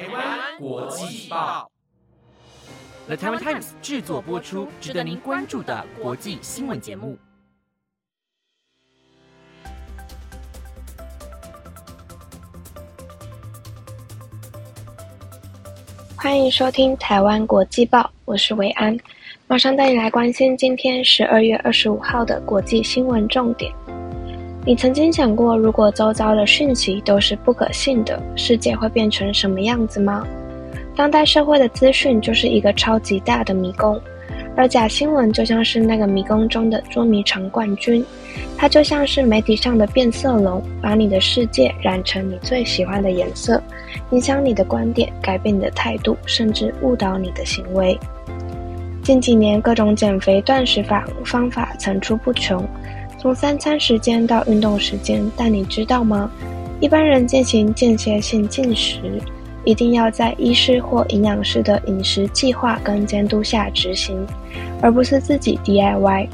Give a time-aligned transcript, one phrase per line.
[0.00, 1.70] 台湾国际报
[3.06, 7.18] ，The Taiwan Times 制作播出，值得您关注的国际新闻节目。
[16.16, 18.98] 欢迎收听台湾国际报，我是维安，
[19.48, 23.70] 马上带你来关心今天十二月二十五号的国际新闻重点。
[24.66, 30.26] 你曾经想过，如果周遭的讯息都是不可信的，世界会变成什么样子吗？
[30.94, 33.98] 当代社会的资讯就是一个超级大的迷宫，
[34.54, 38.04] 而假新闻就像是那个迷宫中的捉迷藏冠军，
[38.58, 43.62] 它就像是媒体上的变色龙，把你的世界染成你最喜欢的颜色，
[44.10, 47.98] 影响你的观点，改变你的态度，甚至误导你的行为。
[49.02, 52.62] 近几年，各种减肥断食法方法层出不穷。
[53.20, 56.30] 从三餐时间到运动时间，但你知道吗？
[56.80, 59.20] 一般人进行间歇性进食，
[59.62, 64.26] 一定要在医师或营养师的饮食计划跟监督下执行，
[64.80, 66.28] 而不是自己 DIY。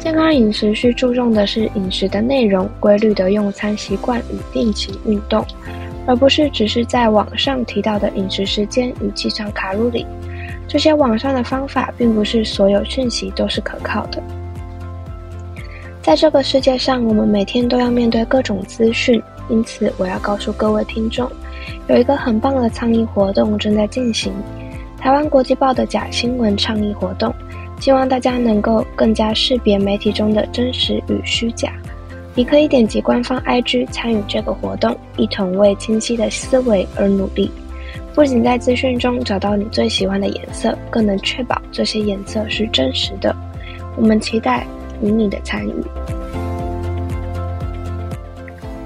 [0.00, 5.46] 健康饮食需注重的是饮食的内容、规律的用餐习惯与定期运动，
[6.04, 10.04] 而不是只是在网上提到的饮食时间与计算卡路里。
[10.66, 14.20] 这些网上的方法，并不是所有讯息都是可靠的。
[16.00, 21.30] 在这个世界上，我们每天都要面对各种资讯，因此我要告诉各位听众，
[21.86, 24.32] 有一个很棒的倡议活动正在进行——
[24.98, 27.34] 台湾国际报的假新闻倡议活动，
[27.78, 31.74] 希望大家能够更加识别媒体中的真实与虚假。
[32.34, 37.50] 你可以点击官方 IG 参与这个活动，一同为清晰的思维而努力。
[38.14, 43.36] 不仅在资讯中找到你最喜欢的颜色，更能确保这些颜色是真实的。
[43.94, 44.66] 我们期待。
[45.00, 45.72] 与你的参与，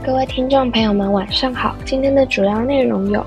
[0.05, 1.75] 各位听众朋友们，晚上好。
[1.85, 3.25] 今天的主要内容有：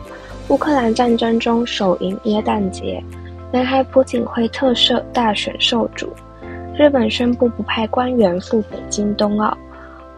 [0.50, 3.04] 乌克兰战争中首赢耶诞节，
[3.52, 6.10] 南海普警会特赦大选受阻，
[6.78, 9.58] 日本宣布不派官员赴北京冬奥，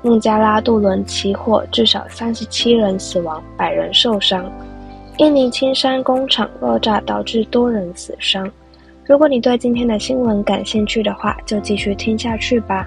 [0.02, 4.44] 孟加拉渡轮起火，至少三十七人死亡，百人受伤；
[5.20, 8.52] 印尼青山工厂爆炸导致多人死伤。
[9.08, 12.86] 如果你对今天的新闻感兴趣的话，就继续听下去吧。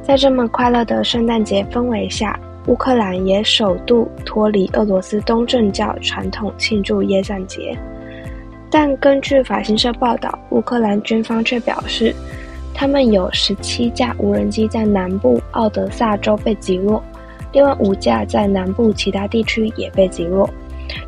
[0.00, 2.38] 在这么快乐的圣诞节氛围下，
[2.68, 7.76] 乌克兰也首度脱离俄罗斯东正教传统庆祝耶诞节。
[8.70, 12.14] 但根据法新社报道，乌克兰军方却表示，
[12.72, 17.02] 他们有十七架无人机在南部奥德萨州被击落，
[17.50, 20.48] 另外五架在南部其他地区也被击落。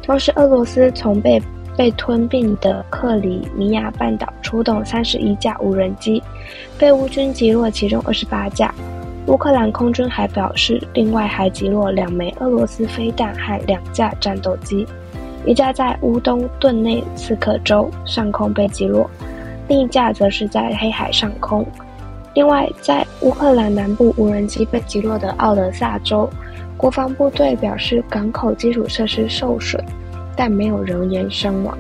[0.03, 1.41] 同时，俄罗斯从被
[1.79, 6.21] 被吞并的克里米亚半岛出动三十一架无人机，
[6.77, 8.75] 被乌军击落其中二十八架。
[9.29, 14.85] 乌克兰空军还表示，另外还击落两枚俄罗斯飞弹和两架战斗机，
[15.47, 19.09] 一架在乌东顿内茨克州上空被击落，
[19.69, 21.65] 另一架则是在黑海上空。
[22.35, 26.29] 另外，在乌克兰南部无人机被击落的奥德萨州，
[26.77, 29.81] 国防部队表示港口基础设施受损。
[30.39, 31.77] 但没有人员伤亡。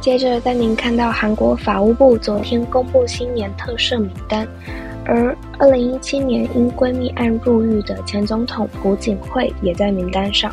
[0.00, 4.48] 接着带您看到韩国法务部昨天公布新年特赦名单，
[5.04, 10.50] 而二零一七年因闺蜜案入狱的前总统朴槿惠也在名单上。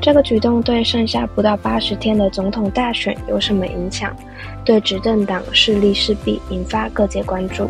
[0.00, 4.14] 这个举动对剩下不到八十天的总统大选有什么影响？
[4.64, 7.68] 对执政党势力势必引发各界关注。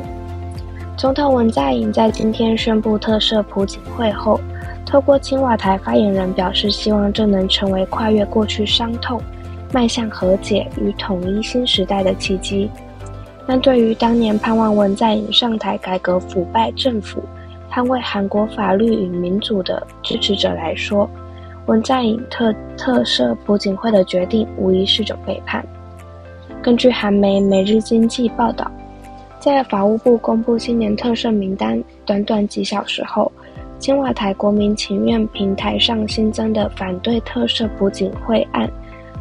[0.98, 4.40] 总统文在寅在今天宣布特赦朴槿惠后，
[4.84, 9.22] 透过青瓦台发言人表示，希望这能成为跨越过去伤痛、
[9.72, 12.68] 迈向和解与统一新时代的契机。
[13.46, 17.22] 但对于当年盼望文在寅上台改革腐败政府、
[17.72, 21.08] 捍卫韩国法律与民主的支持者来说，
[21.66, 25.64] 文在寅特特赦朴槿惠的决定无疑是种背叛。
[26.60, 28.68] 根据韩媒《每日经济》报道。
[29.40, 33.30] 在法务部公布新年特赦名单短短几小时后，
[33.78, 38.68] 青瓦台国民请愿平台上新增的反对特赦朴槿惠案，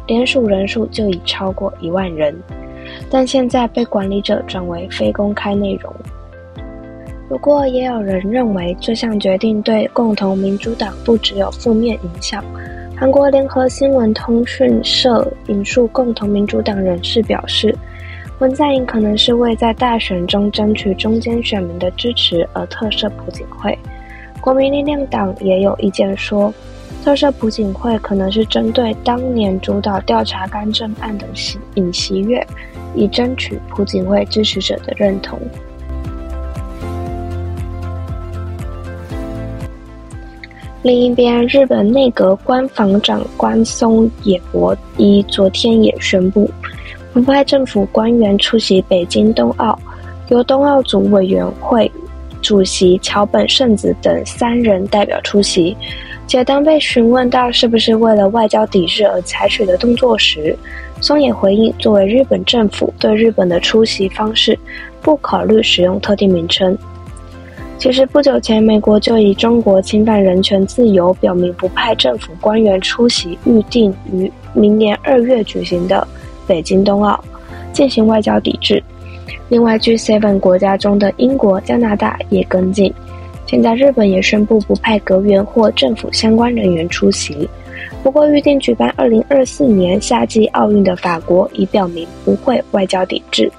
[0.08, 2.36] 联署人数就已超过一万人。
[3.08, 5.94] 但现在被管理者转为非公开内容。
[7.28, 12.44] 不过，也有人认为这项决定对共同民主党不只有负面影响。
[12.96, 17.72] 韩国联合新闻通讯社引述共同民主党人士表示。
[18.38, 23.76] 文在寅可能是为在大选中争取中间选民的支持而特赦朴槿惠。
[24.40, 26.54] 国民力量党也有意见说，
[27.04, 31.26] 特赦朴槿惠可能是针对当年主导调查干政案的
[31.74, 32.46] 尹锡悦，
[32.94, 35.36] 以争取朴槿惠支持者的认同。
[40.82, 46.48] 另一边，日本内阁官房长官松野博一昨天也宣布，
[47.12, 49.78] 不派政府官员出席北京冬奥，
[50.28, 51.90] 由冬奥组委员会
[52.40, 55.76] 主席桥本圣子等三人代表出席。
[56.26, 60.54] 且当被询问到是不是为了外交抵制而采取的动作时，
[61.00, 64.56] 松野回应：作为日本政府对日本的出席方式，
[65.00, 66.76] 不考虑使用特定名称。
[67.78, 76.06] 其实不久前，美国就以中国侵犯人权自由，表明不派政府官员出席预定于明年二月举行的
[76.48, 77.22] 北京冬奥，
[77.72, 78.82] 进行外交抵制。
[79.48, 82.92] 另外，G7 国家中的英国、加拿大也跟进。
[83.46, 87.48] 现在，日本也宣布不派阁员或政府相关人员出席。
[88.02, 93.50] 不过，预定举办2024年夏季奥运的法国已表明不会外交抵制。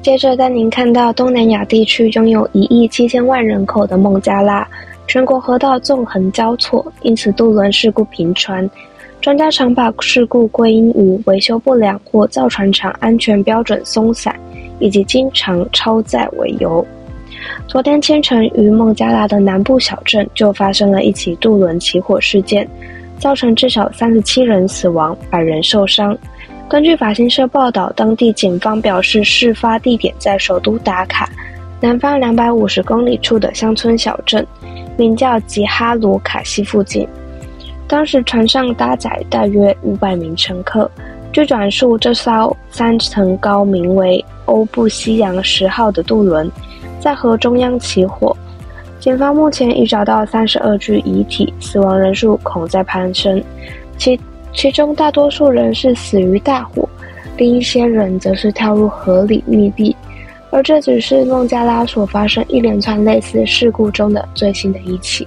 [0.00, 4.66] 接着带您看到东南亚地区拥有一亿七千万人口的孟加拉，
[5.06, 8.68] 全国河道纵横交错，因此渡轮事故频传。
[9.20, 14.34] 专家常把事故归因于维修不良或造船厂安全标准松散，
[14.80, 16.84] 以及经常超载为由。
[17.68, 22.68] 昨天清晨，于孟加拉的南部小镇就发生了一起渡轮起火事件，
[23.18, 26.16] 造成至少三十七人死亡，百人受伤。
[26.68, 31.28] 根据法新社报道，当地警方表示，事发地点在首都达卡
[31.80, 34.44] 南方两百五十公里处的乡村小镇，
[34.96, 37.06] 名叫吉哈鲁卡西附近。
[37.88, 40.90] 当时船上搭载大约五百名乘客。
[41.32, 46.50] 据转述，这艘三层高、名为“欧布西洋十号”的渡轮
[47.00, 48.36] 在河中央起火。
[49.00, 53.42] 警方目前已找到三十二具遗体，死亡人数恐在攀升。
[53.96, 54.18] 其
[54.52, 56.86] 其中大多数人是死于大火，
[57.36, 59.94] 另一些人则是跳入河里溺毙。
[60.52, 65.26] 而这只是孟加拉所发生一连串类似事故中的最新的一起。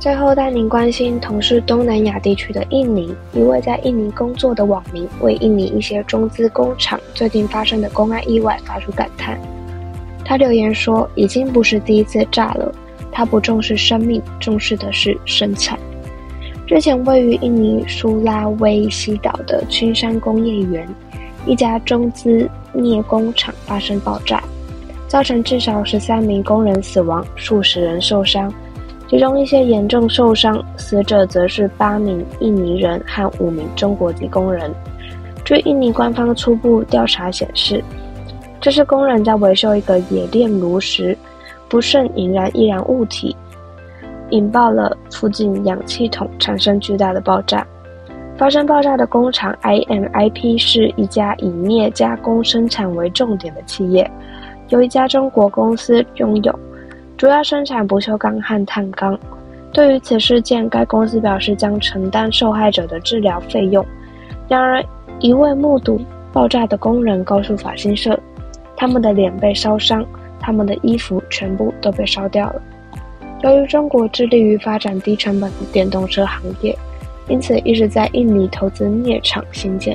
[0.00, 9.40] 最后带您关心同是东南亚地区的印尼，一位在印尼工作的网民为印尼一些中资工厂最近发生的公安意外发出感叹。
[10.24, 12.74] 他留言说：“已经不是第一次炸了。”
[13.12, 15.78] 他不重视生命，重视的是生产。
[16.66, 20.88] 之前位于印尼苏拉威西岛的青山工业园，
[21.46, 24.42] 一家中资镍工厂发生爆炸，
[25.06, 28.50] 造成至少十三名工人死亡，数十人受伤，
[29.10, 34.72] 其中一些严重受伤，死者则是八名印尼人和五名中国籍工人。
[35.44, 37.84] 据印尼官方初步调查显示，
[38.58, 41.16] 这是工人在维修一个冶炼炉时。
[41.66, 43.34] 不慎引燃易燃物体，
[44.30, 47.66] 引爆了附近氧气筒，产生巨大的爆炸。
[48.36, 54.10] 发生爆炸的工厂 IMIP 是一家以镍加工生产为重点的企业，
[54.70, 56.58] 由一家中国公司拥有，
[57.16, 59.16] 主要生产不锈钢和碳钢。
[59.72, 63.84] 对于此事件，该公司表示将承担受害者的治疗费用。
[64.48, 64.82] 然而，
[65.20, 66.00] 一位目睹
[66.32, 68.18] 爆炸的工人告诉法新社，
[68.76, 70.04] 他们的脸被烧伤。
[70.40, 72.60] 他们的衣服全部都被烧掉了。
[73.44, 76.74] 由于中国致力于发展低成本的电动车行业，
[77.28, 79.94] 因此一直在印尼投资镍厂新建。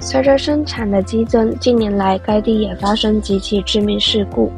[0.00, 4.50] 随着生产的激增，近年来该地也发生几起致命事故。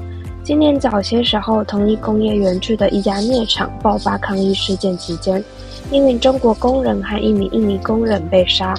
[0.43, 5.45] 今年早些时候，同一工业园区的一家镍厂爆发抗议事件期间，
[5.91, 8.73] 一名中国工人和一名印尼工人被杀。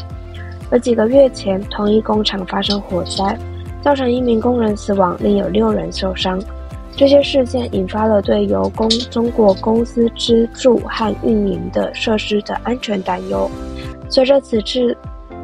[0.72, 3.38] 而几个月前，同一工厂发生火灾。
[3.84, 6.40] 造成一名工人死亡，另有六人受伤。
[6.96, 13.50] 这些事件引发了对由公中国公司资助和运营的设施的安全担忧。
[14.10, 14.96] 随着此次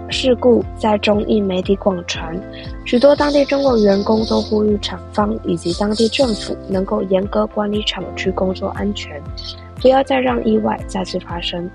[0.09, 2.39] 事故在中印媒体广传，
[2.85, 9.21] 许多当地中国员工都呼吁厂方以及当地政府能够严格管理厂区工作安全，
[9.81, 11.69] 不要再让意外再次发生。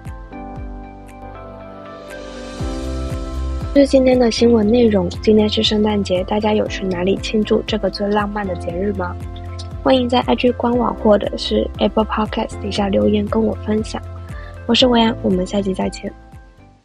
[3.74, 5.08] 这是今天的新闻内容。
[5.20, 9.16] 今天是圣诞节，大家有去哪里庆祝这个最浪漫的节日吗？
[9.84, 14.00] 欢迎在 IG 官网或者是 Apple Podcast 底下留言跟我分享。
[14.64, 16.10] 我是维安，我们下期再见。